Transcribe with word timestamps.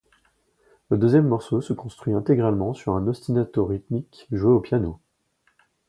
Le 0.89 0.97
deuxième 0.97 1.27
morceau 1.27 1.61
se 1.61 1.73
construit 1.73 2.15
intégralement 2.15 2.73
sur 2.73 2.95
un 2.95 3.07
ostinato 3.07 3.63
rythmique 3.67 4.25
joué 4.31 4.51
au 4.51 4.59
piano. 4.59 4.99